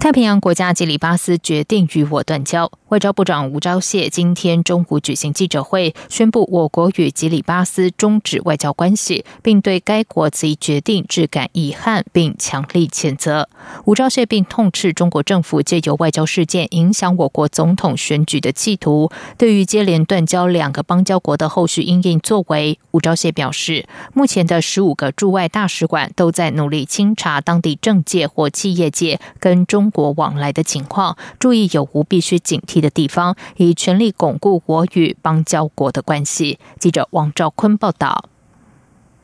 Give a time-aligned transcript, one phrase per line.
[0.00, 2.72] 太平洋国家吉里巴斯决定与我断交。
[2.88, 13.48] 外交部长吴钊燮今天中午举行记者会，宣布我国与吉里巴斯终止外交关系，并对该国此一决定致感遗憾，并强力谴责。
[13.84, 19.10] 吴钊燮并痛斥中国政府借由外交事件影响我国总统选举的企图。
[19.36, 29.89] 对于接连断交两个邦交国的后续应应作为，吴钊燮表示，目前的十五个驻外大使馆都在努力清查当地政界或企业界跟中。
[29.90, 36.58] 国往来的情况，注意有无必须警惕的地方，以全力巩固我与邦交国的关系。
[36.78, 38.24] 记者王兆坤报道。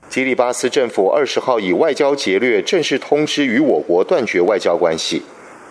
[0.08, 5.23] 吉里巴斯政府二十号以外交劫掠正式通知与我国断绝外交关系。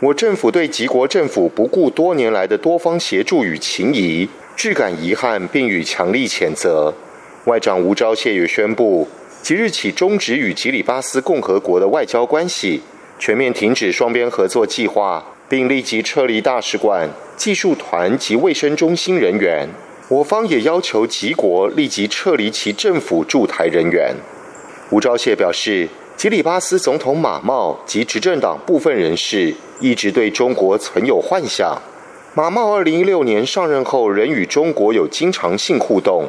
[0.02, 6.94] 我政府对吉国政府不顾多年来的多方协助与情谊，致感遗憾，并予强力谴责。
[7.46, 9.08] 外长吴钊燮也宣布，
[9.42, 12.82] 即日起终止与吉里巴斯共和国的外交关系。
[13.18, 19.70] 全面停止双边合作计划，并立即撤离大使馆、技术团及卫生中心人员。
[20.10, 24.14] 我方也要求吉国立即撤离其政府驻台人员。
[24.92, 31.82] 吴钊燮表示，吉里巴斯总统马茂及执政党部分人士一直对中国存有幻想。
[32.36, 36.28] 马茂二零一六年上任后，仍与中国有经常性互动，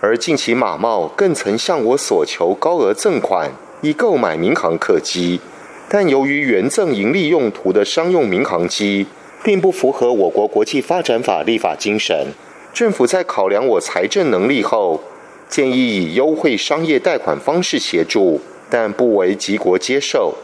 [0.00, 5.40] 而近期马茂更曾向我索求高额赠款，以购买民航客机。
[5.88, 9.06] 但由于原赠盈利用途的商用民航机，
[9.44, 12.32] 并不符合我国国际发展法立法精神，
[12.74, 15.00] 政府在考量我财政能力后，
[15.48, 20.34] 建议以优惠商业贷款方式协助，但不为吉国接受。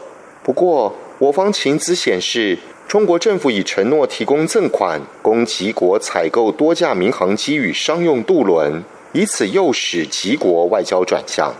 [0.41, 8.81] 不过，我方情资显示，中国政府已承诺提供赠款，供吉国采购多架民航机与商用渡轮，
[9.11, 11.53] 以此诱使吉国外交转向。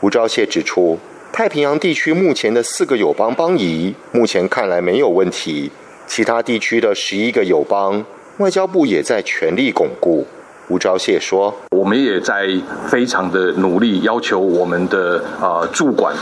[0.00, 0.98] 吴钊燮指出。
[1.30, 5.70] 太平洋地区目前的四个友邦邦谊，目前看来没有问题。
[6.06, 8.04] 其他地区的十一个友邦，
[8.38, 10.26] 外交部也在全力巩固。
[10.68, 12.46] 吴钊燮说：“我们也在
[12.86, 16.14] 非常的努力，要求我们的呃驻管，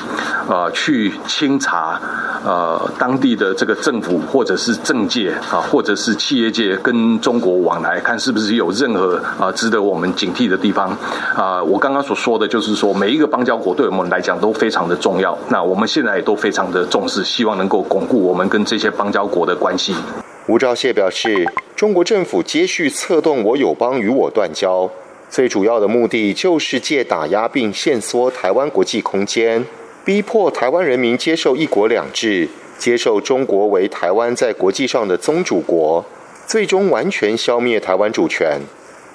[0.48, 2.00] 呃去清查
[2.44, 10.96] 呃当地的这个政府或者是政界啊，或者是企业界跟中国往来，看是不是有任何啊值得我们警惕的地方
[11.34, 11.60] 啊。
[11.60, 15.36] 我刚刚所说的就是说，每一个邦交国对我们来讲都非常的重要。
[15.48, 19.92] 那我们现在也都非常的重视，希望能够巩固我们跟这些邦交国的关系。”
[20.48, 24.88] 吴钊燮表示，中国政府接续策动我友邦与我断交，
[25.28, 29.66] 最主要的目的就是借打压并限缩台湾国际空间，
[30.04, 32.48] 逼迫台湾人民接受一国两制，
[32.78, 36.04] 接受中国为台湾在国际上的宗主国，
[36.46, 38.60] 最终完全消灭台湾主权。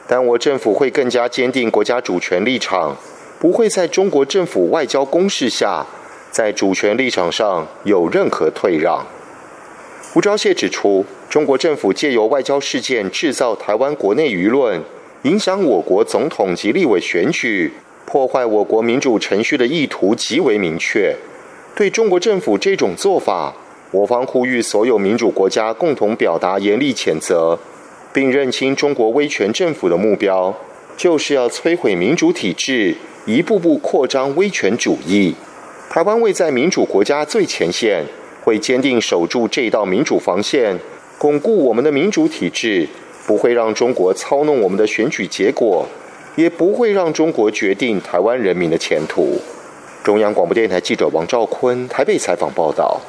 [0.06, 2.98] 但我政府会更加坚定国家主权立场，
[3.40, 5.86] 不会在中国政府外交攻势下，
[6.30, 9.08] 在主权立场上有任何退让。
[10.14, 11.06] 吴钊燮指出。
[11.32, 14.84] 中国政府借由外交事件制造台湾国内舆论，
[15.22, 17.72] 影响我国总统及立委选举，
[18.06, 21.16] 破坏我国民主程序的意图极为明确。
[21.74, 23.56] 对中国政府这种做法，
[23.92, 27.58] 我方呼吁所有民主国家共同表达严厉谴责，
[28.12, 30.54] 并认清中国威权政府的目标，
[30.98, 32.94] 就是要摧毁民主体制，
[33.26, 35.34] 一步步扩张威权主义。
[35.90, 38.04] 台湾位在民主国家最前线，
[38.44, 40.78] 会坚定守住这道民主防线。
[41.22, 42.90] 巩固我们的民主体制，
[43.28, 45.88] 不会让中国操弄我们的选举结果，
[46.36, 49.40] 也不会让中国决定台湾人民的前途。
[50.04, 53.00] 中央广播电台记者王兆坤台北采访报道。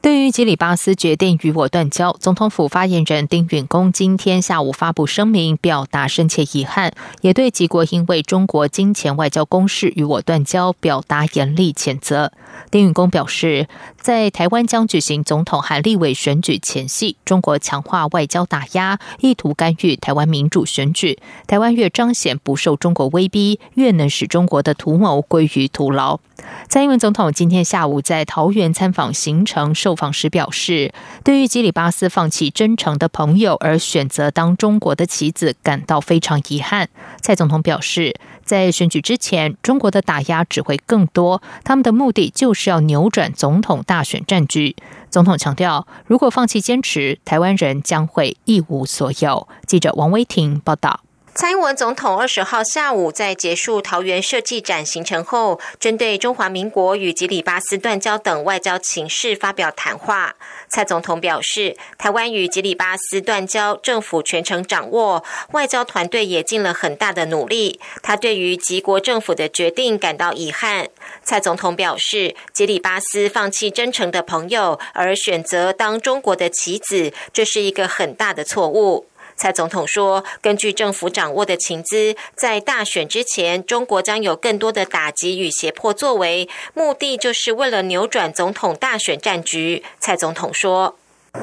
[0.00, 12.32] 对于吉里巴斯决定与我断交，总统府发言人丁允恭今天下午发布声明，表达深切遗憾，也对吉国因为中国金钱外交攻势与我断交表达严厉谴责。
[12.70, 13.68] 丁允恭表示，
[14.00, 21.18] 在台湾将举行总统和立委选举前夕，中国强化外交打压，意图干预台湾民主选举。
[21.46, 26.18] 台湾越彰显不受中国威逼，越能使中国的图谋归于徒劳。
[26.70, 36.88] 蔡英文总统今天下午在桃园参访行程受访时表示，对于基里巴斯放弃真诚的朋友而选择当中国的棋子，感到非常遗憾。
[37.20, 44.76] 蔡总统表示，在选举之前，中国的打压只会更多，他们的目的就是要扭转总统大选战局。
[45.10, 49.48] 总统强调，如果放弃坚持，台湾人将会一无所有。
[49.66, 51.00] 记者王威婷报道。
[51.32, 60.34] 蔡英文总统二十号下午在结束桃园设计展行程后，针对中华民国与吉里巴斯断交等外交情势发表谈话。
[60.68, 67.80] 蔡总统表示，台湾与吉里巴斯断交，政府全程掌握，外交团队也尽了很大的努力。
[68.02, 70.88] 他对于吉国政府的决定感到遗憾。
[71.22, 79.06] 蔡总统表示，吉里巴斯放弃真诚的朋友，而选择当中国的棋子，这是一个很大的错误。
[79.40, 90.94] 蔡总统说：“根据政府掌握的情资，在大选之前，中国将有更多的打击与胁迫作为，目的就是为了扭转总统大选战局。”蔡总统说：“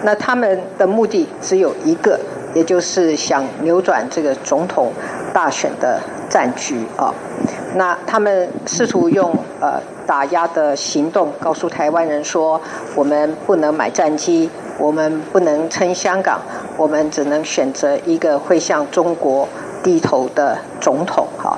[0.05, 2.19] 那他们的目的只有一个，
[2.53, 4.93] 也就是想扭转这个总统
[5.33, 5.99] 大选的
[6.29, 7.11] 战局啊。
[7.73, 12.61] 那他们试图用呃打压的行动，告诉台湾人说，
[12.93, 14.47] 我们不能买战机。”
[14.79, 16.39] 我们不能称香港，
[16.77, 19.47] 我们只能选择一个会向中国
[19.83, 21.27] 低头的总统。
[21.37, 21.57] 哈。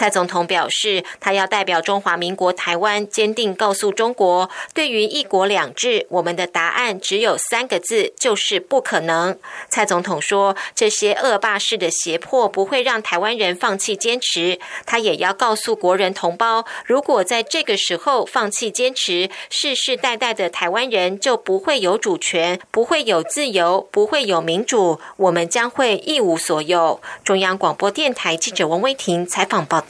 [0.00, 9.38] 蔡总统表示，他要代表中华民国台湾，坚定告诉中国，对于一国两制，我们的答案只有三个字，就是不可能。
[9.68, 14.58] 蔡总统说，这些恶霸式的胁迫不会让台湾人放弃坚持。
[14.86, 27.02] 他也要告诉国人同胞，如果在这个时候放弃坚持，世世代代的台湾人就不会有主权，不会有自由，不会有民主，我们将会一无所有。
[27.22, 29.89] 中央广播电台记者王威婷采访报道。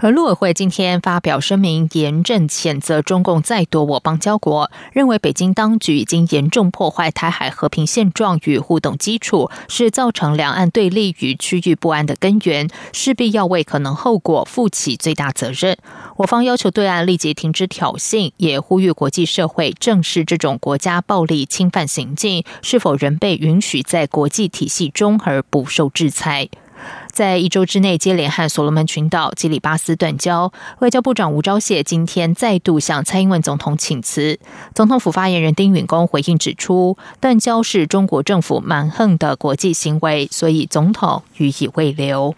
[0.00, 15.78] 而陆委会今天发表声明，严正谴责中共再夺我邦交国，认为北京当局已经严重破坏台海和平现状与互动基础，是造成两岸对立与区域不安的根源，势必要为可能后果负起最大责任。
[16.16, 26.50] 我方要求对岸立即停止挑衅，也呼吁国际社会正视这种国家暴力侵犯行径是否仍被允许在国际体系中而不受制裁。
[27.14, 34.40] 在一周之内接连和所罗门群岛、基里巴斯断交，外交部长吴钊燮今天再度向蔡英文总统请辞。
[34.74, 42.34] 总统府发言人丁允恭回应指出，断交是中国政府蛮横的国际行为，所以总统予以未留。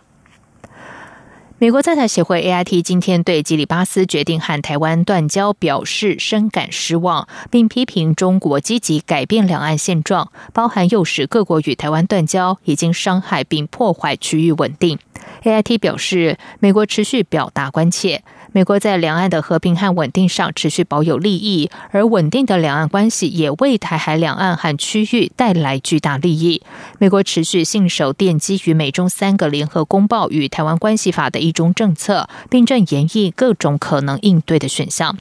[1.58, 14.99] 美国在台协会 AIT 今天对吉里巴斯决定和台湾断交表示深感失望，并批评中国积极改变两岸现状，包含诱使各国与台湾断交，已经伤害并破坏区域稳定。
[15.46, 18.25] AIT 表示，美国持续表达关切。
[18.52, 26.62] 美国在两岸的和平和稳定上持续保有利益，而稳定的两岸关系也为台海两岸和区域带来巨大利益。
[26.98, 35.16] 美国持续信守奠基于美中三个联合公报与台湾关系法的一中政策，并正研议各种可能应对的选项。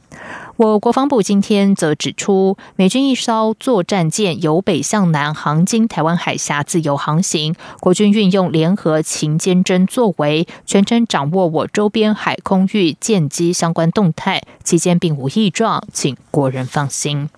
[0.58, 17.30] 我国防部今天则指出，美军一艘作战舰由北向南航经台湾海峡自由航行，国军运用联合勤监侦作为，全程掌握我周边海空域舰机相关动态，期间并无异状，请国人放心。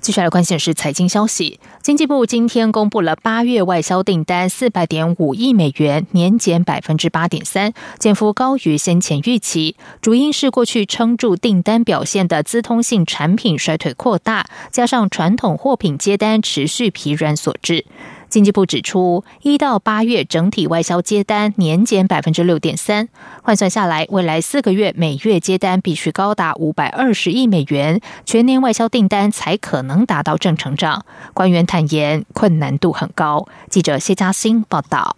[0.00, 1.58] 接下来关心的是财经消息。
[1.82, 9.76] 经济部今天公布了八月外销订单四百点五亿美元，年减百分之八点三，减幅高于先前预期。
[10.00, 17.84] 主因是过去撑住订单表现的资通性产品衰退扩大，加上传统货品接单持续疲软所致。
[18.28, 23.08] 经济部指出，一到八月整体外销接单年减百分之六点三，
[23.42, 31.04] 换算下来，未来四个月每月接单必须高达五百二十亿美元，全年外销订单才可能达到正成长。
[31.32, 33.46] 官员坦言，困难度很高。
[33.70, 35.16] 记者谢嘉欣报道。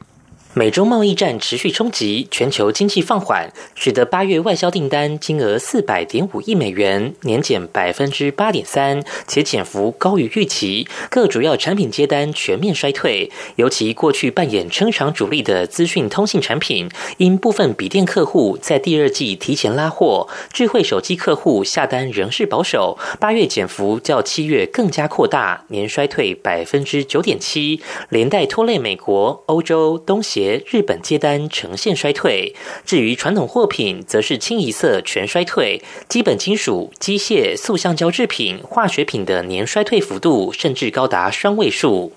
[0.53, 10.89] 美洲贸易战持续冲击，全球经济放缓，使得八月外销订单金额四百点五亿美元，年减百分之八点三，且减幅高于预期。
[11.09, 16.89] 各主要产品接单全面衰退，尤其过去扮演撑场主力的资讯通信产品，
[17.19, 22.99] 因部分笔电客户在第二季提前拉货，智慧手机客户下单仍是保守。
[23.21, 30.40] 八月减幅较七月更加扩大，年衰退百分之九点七，连带拖累美国、欧洲、东协。
[30.67, 32.55] 日本接单呈现衰退，
[32.85, 35.83] 至于传统货品，则是清一色全衰退。
[36.09, 42.13] 基本金属、机械、塑橡胶制品、化学品的年衰退幅度甚至高达双位数。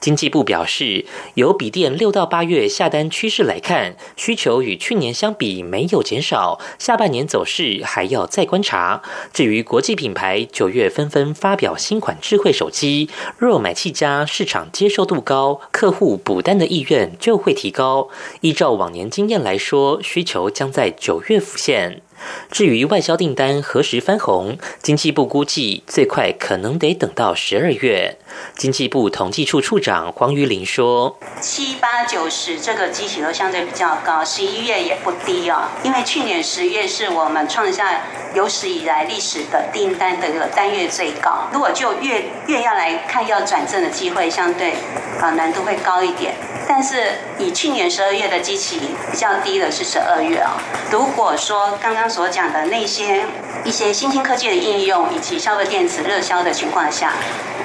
[0.00, 9.02] 经济部表示，由笔电六到八月下单趋势来看，需求与去年相比没有减少，下半年走势还要再观察。
[9.32, 17.70] 至于国际品牌，九月纷纷发表新款智慧手机，若买气佳，市场接受度高，客户补单的意愿就会提。
[17.70, 18.08] 高。
[18.40, 22.02] 依照往年经验来说，需求将在九月浮现。
[22.50, 28.18] 至于外销订单何时翻红，经济部估计最快可能得等到十二月。
[28.56, 35.68] 经济部统计处处长黄玉玲说：“七八九十这个基期都相对比较高，十一月也不低哦。
[35.82, 38.02] 因为去年十月是我们创下
[38.34, 41.48] 有史以来历史的订单的一个单月最高。
[41.52, 44.74] 如果就月月要来看，要转正的机会相对
[45.20, 46.34] 啊难度会高一点。
[46.68, 48.78] 但是以去年十二月的基期
[49.10, 50.60] 比较低的是十二月啊。
[50.90, 53.24] 如果说刚刚所讲的那些
[53.64, 57.14] 一些新兴科技的应用以及消费电子热销的情况下。”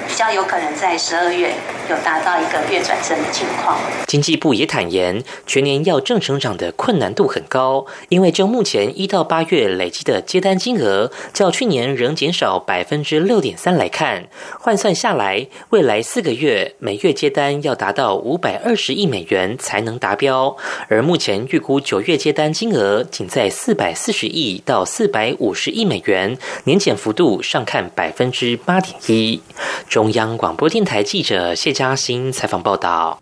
[0.08, 1.54] 比较有可能在十二月
[1.88, 3.78] 有达到一个月转正的情况。
[4.06, 20.56] 经济部也坦言，全年要正成长的困难度很高，因为就目前一到八月累积的接单金额，较去年仍减少百分之六点三来看，换算下来，未来四个月每月接单要达到五百二十亿美元才能达标，
[20.88, 29.40] 而目前预估九月接单金额仅在四百四十亿到四百五十亿美元，年减幅度上看百分之八点一。
[29.88, 33.20] 中央广广播电台记者谢嘉欣采访报道。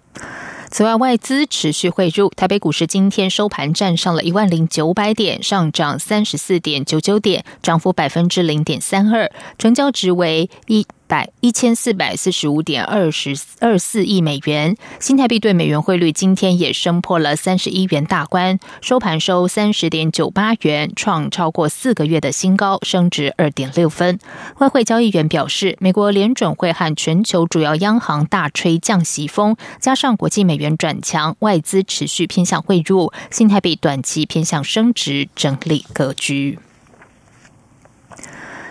[0.70, 9.28] 此外，外资持续汇入，台北股市今天收盘站上了一万零九百点，上涨三十四点九九点，涨幅百分之零点三二，
[9.58, 10.86] 成交值为一。
[11.06, 24.18] 百一千四百四十五点二十二四亿美元，新台币对美元汇率今天也升破了三十一元大关，收盘收三十点九八元，创超过四个月的新高，升值二点六分。
[24.58, 36.58] 外汇交易员表示，美国联准会和全球主要央行大吹降息风，加上国际美元转强，外资持续偏向汇入，新台币短期偏向升值，整理格局。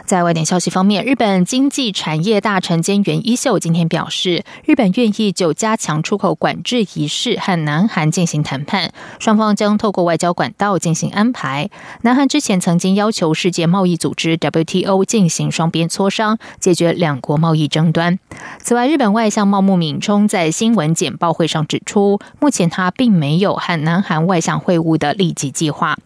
[0.06, 11.70] 在外电消息方面，日本经济产业大臣兼原一秀今天表示，日本愿意就加强出口管制一事和南韩进行谈判，双方将透过外交管道进行安排。
[12.04, 18.20] 南韩之前曾经要求世界贸易组织 WTO 进行双边磋商，解决两国贸易争端。
[18.60, 25.98] 此外，日本外相茂木敏充在新闻简报会上指出，目前他并没有和南韩外相会晤的立即计划。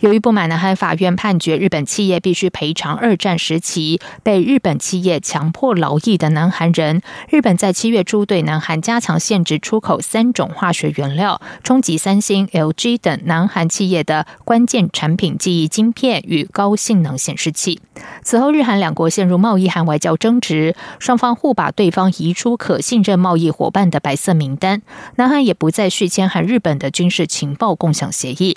[0.00, 17.80] 由于不满南韩法院判决日本企业必须赔偿二战时期被日本企业强迫劳役的南韩人，日本在七月初对南韩加强限制出口三种化学原料，冲击三星、LG 等南韩企业的关键产品记忆晶片与高性能显示器。
[18.22, 24.80] 此后，日韩两国陷入贸易和外交争执，双方互把对方移出可信任贸易伙伴的白色名单。
[25.16, 28.56] 南韩也不再续签和日本的军事情报共享协议。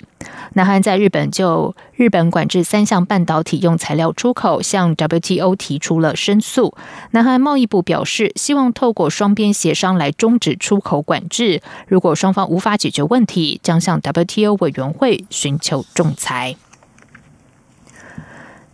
[0.54, 6.74] 南韩在日日本就日本管制三项半导体用材料出口，向 WTO 提出了申诉。
[7.10, 11.60] 南韩贸易部表示，希望透过双边协商来终止出口管制。
[11.86, 16.56] 如果双方无法解决问题，将向 WTO 委员会寻求仲裁。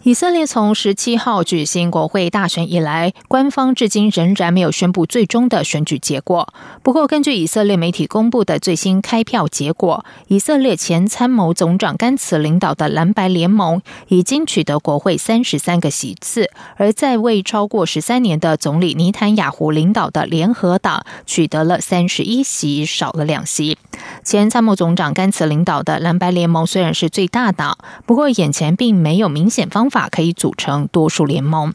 [0.03, 6.55] 以色列从十七号举行国会大选以来，官方至今仍然没有宣布最终的选举结果。
[6.83, 23.77] 不过，根据以色列媒体公布的最新开票结果，以色列前参谋总长甘茨领导的蓝白联盟已经取得国会三十三个席次，而在位超过十三年的总理尼坦雅胡领导的联合党取得了三十一席，少了两席。
[24.25, 27.77] 前参谋总长甘茨领导的蓝白联盟虽然是最大党，
[28.07, 29.90] 不过眼前并没有明显方。
[29.91, 31.75] 法可以组成多数联盟。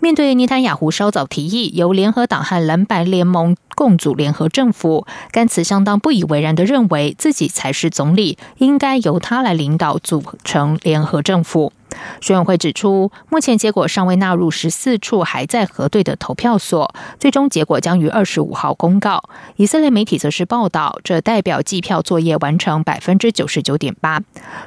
[0.00, 11.72] 面对尼坦雅胡稍早提议由联合党和蓝白联盟共组联合政府，甘茨相当不以为然的认为自己才是总理，应该由他来领导组成联合政府。
[12.20, 19.22] 选委会指出，目前结果尚未纳入十四处还在核对的投票所，最终结果将于二十五号公告。
[19.56, 24.20] 以色列媒体则是报道，这代表计票作业完成百分之九十九点八。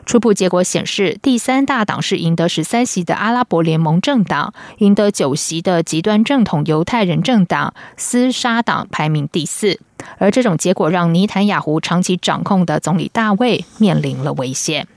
[0.06, 9.80] 初步结果显示，第三大党是赢得十三席的阿拉伯联盟政党，赢得九席的极端正统犹太人政党斯沙党排名第四。
[10.20, 14.88] 而这种结果让尼坦雅胡长期掌控的总理大卫面临了危险。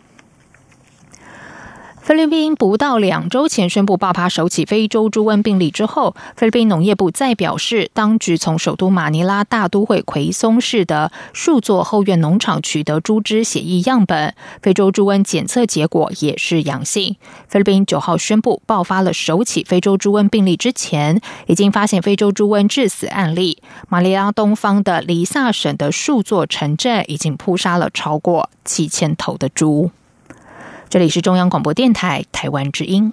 [2.11, 17.15] 菲律宾不到两周前宣布爆发首起非洲猪瘟病例之后，菲律宾农业部再表示，当局从首都马尼拉大都会奎松市的数座后院农场取得猪只血液样本，非洲猪瘟检测结果也是阳性。
[17.47, 23.63] 菲律宾九号宣布爆发了首起非洲猪瘟病例之前，已经发现非洲猪瘟致死案例。
[23.89, 29.93] 马尼拉东方的黎萨省的数座城镇已经扑杀了超过七千头的猪。
[30.91, 33.13] 这里是中央广播电台台湾之音。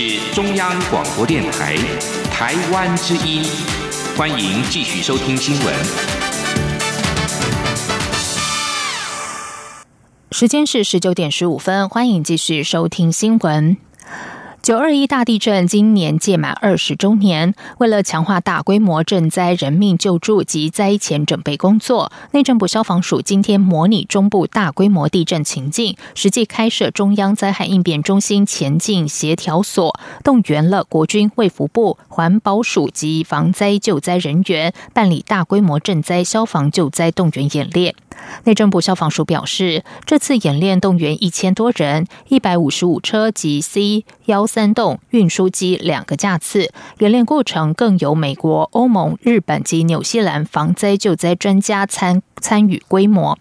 [0.00, 1.76] 是中央广播电台
[2.32, 3.44] 台湾之音，
[4.16, 5.74] 欢迎继续收听新闻。
[10.30, 13.76] 时间是十九点十五分，欢迎继续收听新闻。
[14.62, 37.94] 九二一大地震今年届满二十周年，为了强化大规模赈灾人命救助及灾前准备工作，内政部消防署今天模拟中部大规模地震情境，实际开设中央灾害应变中心前进协调所，动员了国军卫福部、环保署及防灾救灾人员，办理大规模赈灾消防救灾动员演练。
[38.44, 46.72] 内政部消防署表示，这次演练动员一千多人，一百五十五车及 C 幺三栋运输机两个架次。
[46.98, 53.38] 演练过程更有美国、欧盟、日本及纽西兰防灾救灾专家参参与规模。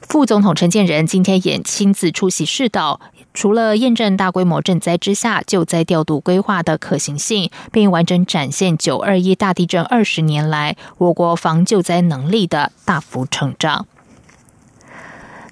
[0.00, 3.00] 副总统陈建仁今天也亲自出席试导，
[3.32, 13.86] 除了验证大规模赈灾之下救灾调度规划的可行性，并完整展现九二一大地震二十年来我国防救灾能力的大幅成长。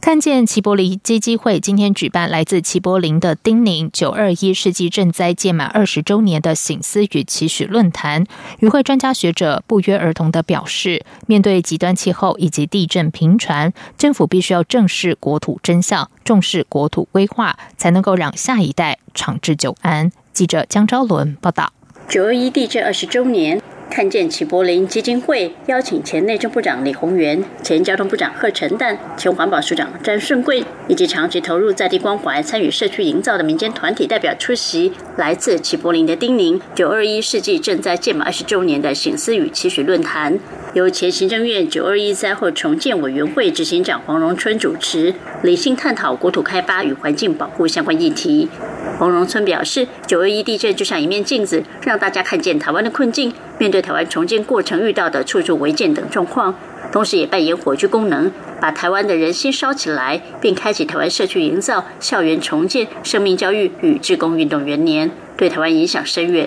[0.01, 8.25] 看见齐柏林基金会今天举办来自齐柏林的丁宁九二一世纪赈灾届满二十周年的醒思与期许论坛，
[8.61, 20.11] 与会专家学者不约而同的表示，面对极端气候以及地震频传，政府必须要正视国土真相，重视国土规划，才能够让下一代长治久安。
[20.33, 21.75] 记者江昭伦报道。
[22.09, 23.61] 九二一地震二十周年。
[23.91, 34.93] 看见齐柏林基金会邀请前内政部长李鸿源、前交通部长贺陈旦、前环保署长詹顺贵以及长期投入在地关怀、参与社区营造的民间团体代表出席。
[35.17, 40.39] 来自齐柏林的丁宁九二一世纪正在届满二十周年的醒思与期许论坛，
[40.73, 48.49] 由前行政院九二一灾后重建委员会执行长黄荣春主持，理性探讨国土开发与环境保护相关议题。
[49.01, 53.33] 黄荣村表示，九二一地震就像一面镜子，让大家看见台湾的困境。
[53.57, 56.55] 面对台湾重建过程遇到的处处违建等状况，
[56.93, 66.47] 同时也扮演火炬功能，把台湾的人心烧起来，并开启台湾社区营造、校园重建、生命教育与志工运动元年，对台湾影响深远。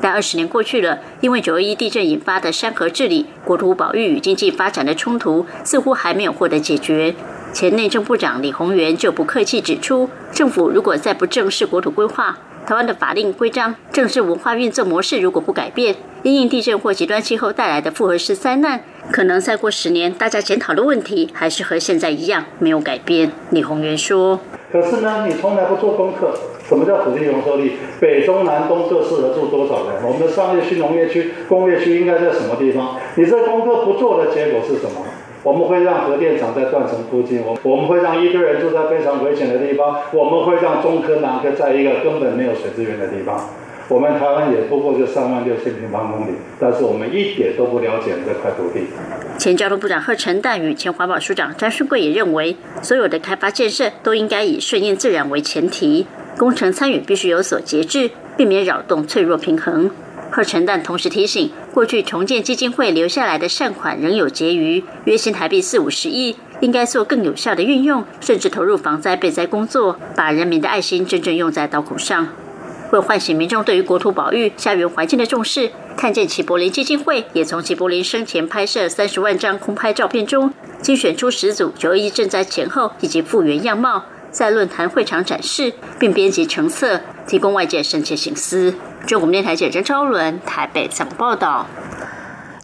[0.00, 7.14] 但二十年过去了，因为九二一地震引发的山河治理、国土保育与经济发展的冲突，似乎还没有获得解决。
[7.52, 23.32] 前内政部长李鸿源就不客气指出，政府如果再不正视国土规划，台湾的法令规章、政治文化运作模式如果不改变，因应地震或极端气候带来的复合式灾难，可能再过十年，大家检讨的问题还是和现在一样没有改变。
[23.50, 24.38] 李宏源说
[24.70, 26.32] ：“可是呢，你从来不做功课。
[26.68, 27.72] 什么叫土地容受力？
[28.00, 30.04] 北中南东各适合住多少人？
[30.06, 32.96] 我们的商业区、农业区、工业区应该在什么地方？
[33.16, 35.04] 你这功课不做的结果是什么？
[35.42, 43.40] 我们会让核电厂在断层附近，我我们会让一堆人住在非常危险的地方，我们会让中科、南科在一个根本没有水资源的地方。”
[43.90, 48.86] 我们台湾也不过就三万六千平方公里，但是我们一点都不了解这块土地。
[49.36, 56.06] 前交通部长贺陈旦与前环保署长张顺贵也认为，所有的开发建设都应该以顺应自然为前提，
[56.38, 59.90] 工程参与必须有所节制，避免扰动脆弱平衡。
[60.30, 72.28] 贺陈旦同时提醒，过去重建基金会留下来的善款仍有结余，约新台币四五十亿，应该做更有效的运用，甚至投入防灾备灾工作，把人民的爱心真正用在刀口上。
[72.92, 88.74] 为唤醒民众对于国土保育、家园环境的重视，看见齐柏林基金会也从齐柏林生前拍摄三十万张空拍照片中，精选出十组九二一赈灾前后以及复原样貌，在论坛会场展示，并编辑成册，提供外界深切醒思。
[89.06, 91.66] 中国电台记者张伦台北怎么报道？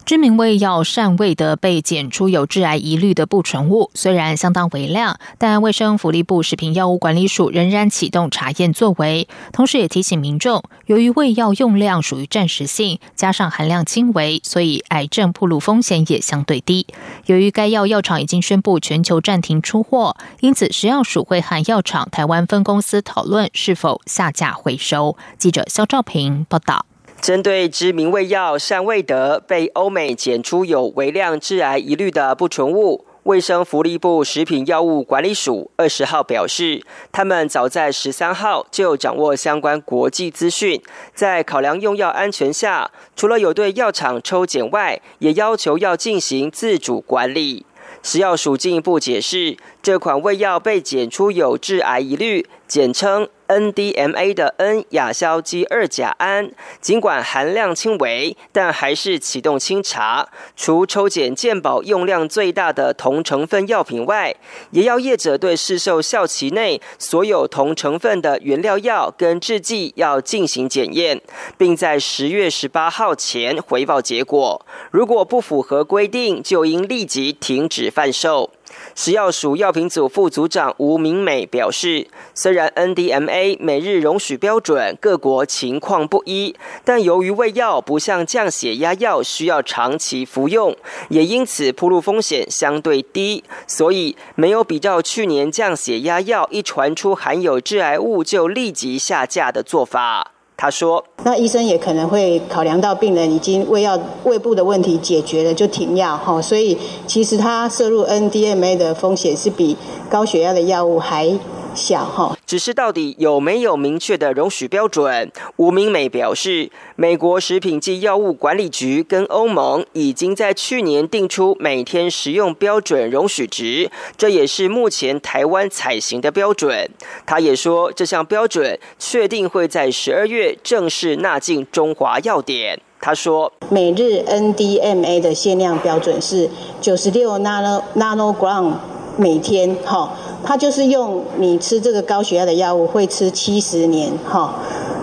[0.07, 16.87] 知名胃药善味的被检出有致癌疑虑的不纯物，虽然相当微量，但卫生福利部食品药物管理署仍然启动查验作为，同时也提醒民众，由于胃药用量属于暂时性，加上含量轻微，所以癌症暴露风险也相对低。
[17.25, 25.17] 由于该药药厂已经宣布全球暂停出货，因此食药署会和药厂台湾分公司讨论是否下架回收。
[25.37, 26.85] 记者肖兆平报道。
[27.21, 40.81] 针对知名胃药善胃德被欧美检出有微量致癌疑虑的不纯物，卫生福利部食品药物管理署二十号表示，他们早在十三号就掌握相关国际资讯，
[41.13, 47.65] 在考量用药安全下，除了有对药厂抽检外，也要求要进行自主管理。
[48.03, 56.51] 食药署进一步解释，这款胃药被检出有致癌疑虑，简称 NDMA 的 N 亚硝基二甲胺，
[56.81, 60.27] 尽管含量轻微，但还是启动清查。
[60.57, 64.35] 除抽检健保用量最大的同成分药品外，
[64.71, 71.21] 也要业者对市售效期内所有同成分的原料药跟制剂要进行检验，
[71.57, 74.65] 并在十月十八号前回报结果。
[74.91, 78.49] 如果不符合规定，就应立即停止贩售。
[78.97, 90.75] 食药署药品组副组长吴明美表示，虽然 NDMA 每日容许标准各国情况不一，但由于胃药不像降血压药需要长期服用，
[91.09, 100.31] 也因此铺路风险相对低，所以没有比较去年降血压药一传出含有致癌物就立即下架的做法。
[100.59, 106.41] 他说：“那医生也可能会考量到病人已经胃药胃部的问题解决了，就停药哈。
[106.41, 109.77] 所以其实他摄入 NDMA 的风险是比
[110.09, 111.37] 高血压的药物还。”
[111.77, 115.31] 小哈，只是到底有没有明确的容许标准？
[115.57, 126.89] 吴明美表示，美国食品及药物管理局跟欧盟已经在去年定出每天食用标准容许值，这也是目前台湾采行的标准。
[127.27, 132.81] 他也说，这项标准确定会在十二月正式纳进中华药典。
[132.99, 136.49] 他说，每日 NDMA 的限量标准是
[136.81, 138.73] 九十六 nano nanogram
[139.17, 140.13] 每天哈。
[140.43, 144.53] 他就是用你吃这个高血压的药物，会吃七十年哈。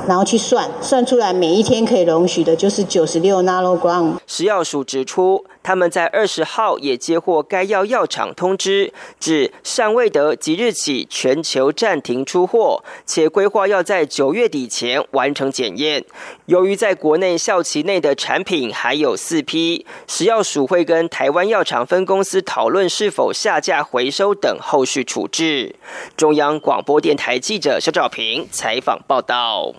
[0.07, 4.13] 然后去算，算出来每一天可以容许的就是九十六 nanogram。
[4.27, 16.05] 食药署指出，他们在二十号也接获该药药厂通知，指尚未得即日起全球暂停出货，且规划要在九月底前完成检验。
[16.47, 25.75] 由于在国内效期内的产品还有四批，食药署会跟台湾药厂分公司讨论是否下架回收等后续处置。
[26.15, 29.75] 中央广播电台记者肖兆平采访报道。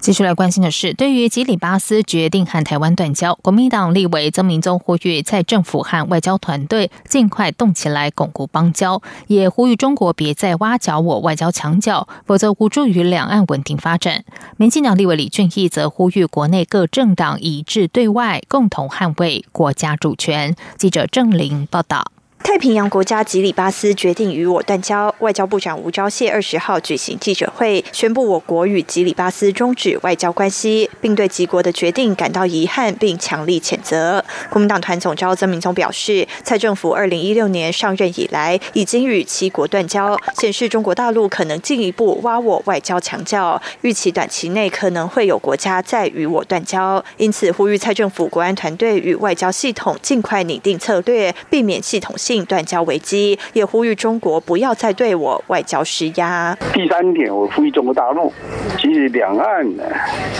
[0.00, 14.24] 继续来关心的是，对于吉里巴斯决定和台湾断交，国民党立委曾明宗呼呼吁在政府和外交团队尽快动起来巩固邦交，也呼吁中国别再挖角我外交墙角，否则无助于两岸稳定发展。
[14.56, 20.54] 民进党立委李俊毅则呼吁国内各政党一致对外，共同捍卫国家主权。
[20.76, 22.13] 记者郑玲报道。
[22.44, 25.12] 太平洋国家吉里巴斯决定与我断交。
[25.20, 34.22] 外交部长吴钊燮二十号举行记者会，宣布我国与吉里巴斯终止外交关系，并对吉国的决定感到遗憾，并强力谴责。
[34.50, 52.33] 国民党团总召曾明宗表示，蔡政府二零一六年上任以来，已经与七国断交，显示中国大陆可能进一步挖我外交墙角，预期短期内可能会有国家再与我断交，因此呼吁蔡政府国安团队与外交系统尽快拟定策略，避免系统性。
[52.42, 56.56] 断交危机，也呼吁中国不要再对我外交施压。
[56.72, 58.32] 第三点，我呼吁中国大陆，
[58.78, 59.82] 其实两岸呢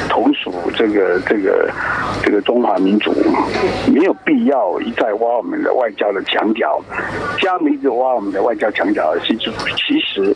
[0.09, 1.71] 同属这个这个
[2.23, 3.13] 这个中华民族，
[3.93, 6.81] 没有必要一再挖我们的外交的墙角，
[7.39, 10.35] 这样一直挖我们的外交墙角，其实其实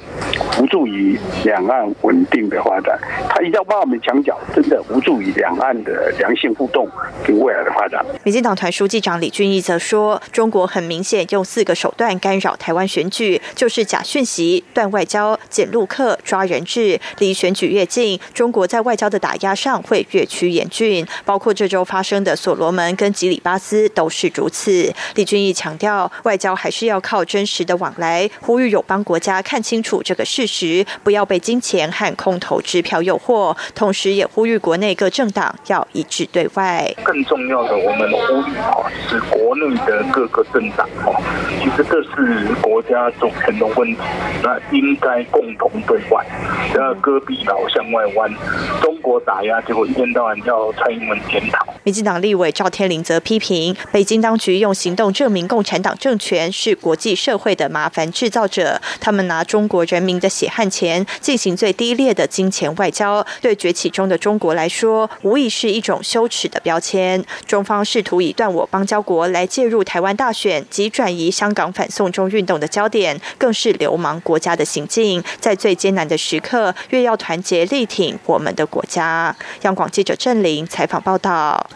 [0.60, 2.98] 无助于两岸稳定的发展。
[3.30, 6.86] 他一再挖我们墙角，真的无助于两岸的良性互动
[7.24, 8.04] 跟未来的发展。
[8.22, 11.47] 民进党团书记长李俊毅则说，中国很明显用。
[11.48, 17.00] 四个手段干扰台湾选举，就是假讯息、断外交、捡陆客、抓人质。
[17.20, 21.06] 离选举越近，中国在外交的打压上会越趋严峻。
[21.24, 24.92] 包括这周发生的所罗门跟吉里巴斯都是如此。
[25.14, 33.56] 李俊毅强调，外交还是要靠真实的往来，呼吁友邦国家看清楚这个事实，不要被金钱和空头支票诱惑。
[33.74, 36.94] 同时，也呼吁国内各政党要一致对外。
[37.02, 41.14] 更重要的，我们呼吁哦，是国内的各个政党哦。
[41.60, 44.00] 其实这是国家主权的问题，
[44.42, 46.24] 那应该共同对外，
[46.72, 48.32] 不要戈壁岛向外弯。
[48.80, 51.66] 中国打压结果一天到晚要蔡英文检讨。
[51.82, 67.24] 民进党立委赵天麟则批评，北京当局用行动证明共产党政权是国际社会的麻烦制造者，他们拿中国人民的血汗钱进行最低劣的金钱外交，对崛起中的中国来说，无疑是一种羞耻的标签。
[67.46, 71.17] 中方试图以断我邦交国来介入台湾大选及转移。
[71.30, 75.22] 香港反送中运动的焦点，更是流氓国家的行径。
[75.40, 79.34] 在最艰难的时刻，越要团结力挺我们的国家。
[79.62, 81.68] 央广记者郑玲采访报道。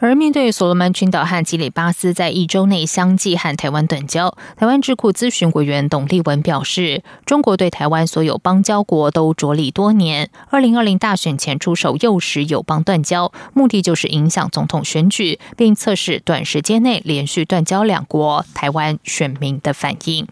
[0.00, 20.28] 而面对所罗门群岛和吉里巴斯在一周内相继和台湾断交，台湾智库咨询委员董立文表示，中国对台湾所有邦交国都着力多年，二零二零大选前出手诱使友邦断交，目的就是影响总统选举，并测试短时间内连续断交两国台湾选民的反应。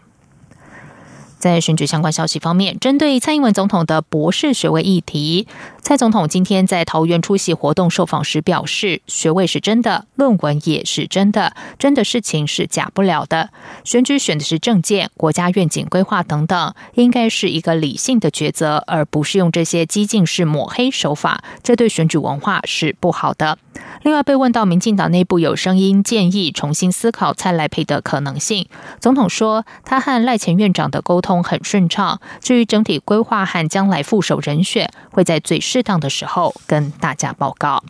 [1.37, 5.47] 在选举相关消息方面，针对蔡英文总统的博士学位议题，
[5.81, 13.49] 蔡总统今天在桃园出席活动受访时表示：“学位是真的，论文也是真的，真的事情是假不了的。
[13.83, 23.57] 选举选的是政见、国家愿景、规划等等，应该是一个理性的抉择，而不是用这些激进式抹黑手法，这对选举文化是不好的。”
[24.03, 28.67] 另外，被问到民进党内部有声音建议重新思考蔡来培的可能性，
[28.99, 32.19] 总统说他和赖前院长的沟通很顺畅。
[32.39, 37.83] 至于整体规划和将来副手人选，会在最适当的时候跟大家报告。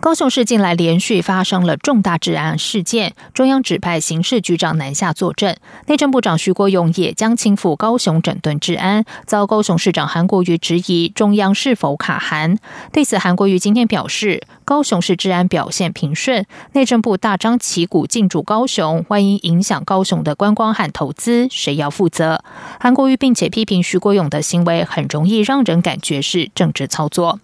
[0.00, 5.58] 高雄市近来连续发生了重大治安事件，中央指派刑事局长南下坐镇，
[5.88, 12.56] 内政部长徐国勇也将亲赴高雄整顿治安，遭高雄市长韩国瑜质疑中央是否卡韩。
[12.90, 22.42] 对此，韩国瑜今天表示，高雄市治安表现平顺，内政部大张旗鼓进驻高雄，万一影响高雄的观光和投资，谁要负责？
[22.80, 27.38] 韩国瑜并且批评徐国勇的行为很容易让人感觉是政治操作。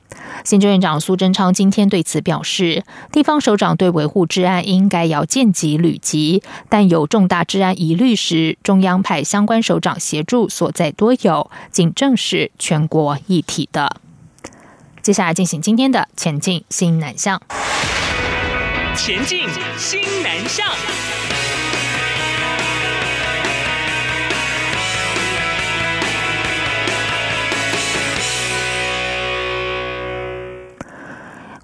[0.45, 13.96] 行政院长苏贞昌今天对此表示，是地方首长对维护治安应该要见机履机，但有重大治安疑虑时，中央派相关首长协助所在多有，仅正是全国一体的。
[15.02, 17.42] 接下来进行今天的前进新南向，
[18.96, 20.64] 前进新南向。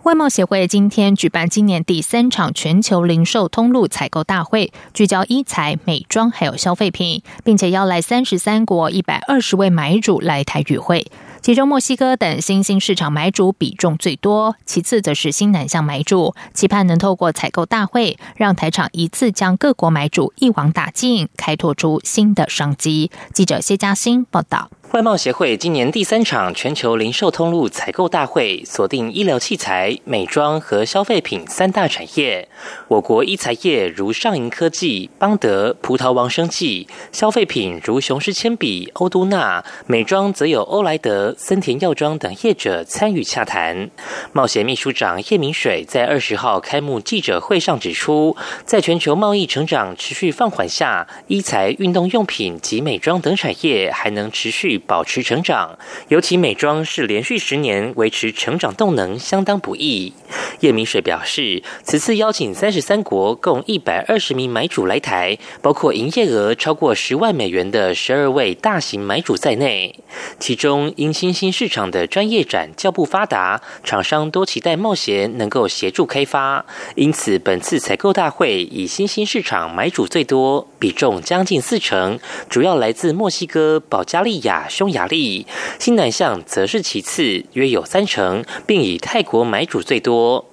[0.04, 11.06] 外贸协会今天举办今年第三场全球零售通路采购大会，聚焦衣材、美妆还有消费品，并且邀来三十三国一百二十位买主来台与会。
[11.40, 23.12] 其中墨西哥等新兴市场买主比重最多，其次则是新南向买主，期盼能透过采购大会，让台厂一次将各国买主一网打尽，开拓出新的商机。
[23.32, 24.68] 记者谢嘉欣报道。
[24.92, 32.46] 外贸协会今年第三场全球零售通路采购大会锁定医疗器材、美妆和消费品三大产业。
[32.88, 43.88] 我国医材业如上银科技、邦德、葡萄王生技；消费品如雄狮铅笔、欧都娜；美妆则有欧莱德、森田药妆等业者参与洽谈。
[44.34, 54.81] 贸协秘书长叶明水在二十号开幕记者会上指出，在全球贸易成长持续放缓下，医材、运动用品及美妆等产业还能持续。
[54.86, 60.12] 保持成长，尤其美妆是连续十年维持成长动能，相当不易。
[60.60, 69.94] 叶明水表示，此次邀请三十三国共一百二十名买主来台，包括营业额超过十万美元的十二位大型买主在内。
[70.38, 76.64] 其中，因新兴市场的专业展较不发达，厂商多期待冒险能够协助开发，
[76.94, 82.18] 因此本次采购大会以新兴市场买主最多，比重将近四成，
[82.48, 84.68] 主要来自墨西哥、保加利亚。
[84.72, 85.46] 匈牙利、
[85.78, 90.46] 新南向则是其次，约有三成，并以泰国买主最多。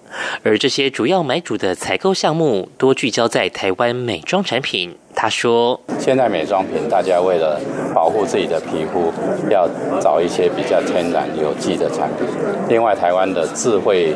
[0.44, 4.94] 而这些主要买主的采购项目多聚焦在台湾美妆产品。
[5.16, 7.60] 他说：“现在美妆品，大家为了
[7.94, 9.12] 保护自己的皮肤，
[9.50, 9.70] 要
[10.02, 12.28] 找一些比较天然、有机的产品。
[12.68, 14.16] 另外，台湾的智慧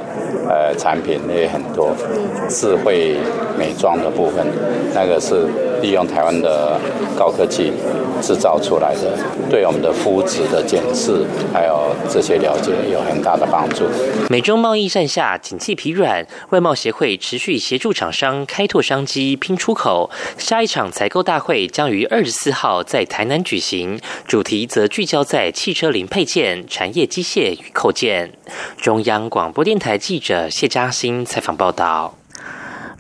[0.50, 1.96] 呃产品也很多，
[2.50, 3.18] 智慧
[3.58, 4.46] 美妆的部分，
[4.94, 5.46] 那个是
[5.84, 6.80] 利用台湾的
[7.16, 7.74] 高科技
[8.22, 9.16] 制造出来的，
[9.50, 13.84] 对我们的肤质的检视还有这些了解有很大的帮助。”
[14.32, 20.10] 美中贸易战下，景气疲软，外贸协会持续协助厂商开拓商机、拼出口。
[20.38, 20.90] 下一场。
[20.94, 28.32] 采购大会将于二十四号在台南举行，主题则聚焦在汽车零配件、产业机械与扣件。
[28.78, 32.14] 中央广播电台记者谢嘉欣采访报道。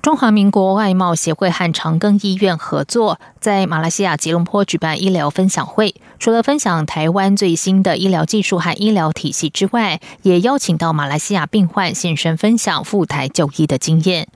[0.03, 5.95] 中华民国外贸协会和长庚医院合作，在马来西亚吉隆坡举办医疗分享会。
[6.19, 14.27] 除了分享台湾最新的医疗技术和医疗体系之外，也邀请到马来西亚病患现身分享赴台就医的经验。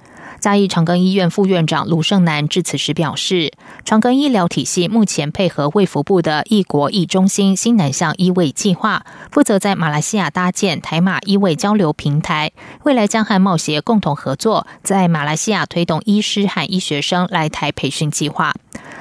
[0.48, 3.52] 嘉义长庚医院副院长卢胜南致辞时表示，
[3.84, 18.54] 长庚医疗体系目前配合卫福部的“一国一中心”新南向医卫计划，负责在马来西亚搭建台马医卫交流平台，未来将和贸协共同合作，在马来西亚推动医师和医学生来台培训计划。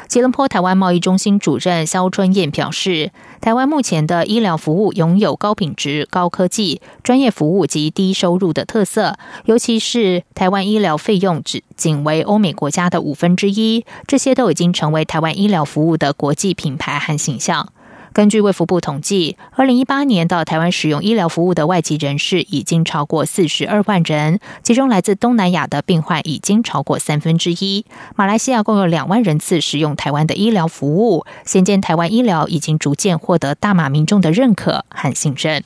[0.09, 17.73] 吉隆坡台湾贸易中心主任肖春燕表示，台湾目前的医疗服务拥有高品质、高科技、专业服务及低收入的特色，尤其是台湾医疗费用只仅为欧美国家的五分之一，这些都已经成为台湾医疗服务的国际品牌和形象。
[18.17, 27.85] 根据卫福部统计，二零一八年到台湾使用医疗服务的外籍人士已经超过四十二万人，其中来自东南亚的病患已经超过三分之一。
[28.15, 35.63] 马来西亚共有两万人次使用台湾的医疗服务，现见台湾医疗已经逐渐获得大马民众的认可和信任。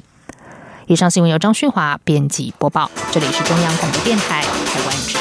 [0.89, 5.20] 以上新闻由张旭华编辑播报，这里是中央广播电台台湾。